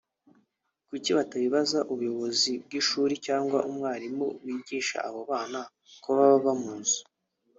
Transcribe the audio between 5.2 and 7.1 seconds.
bana ko baba bamuzi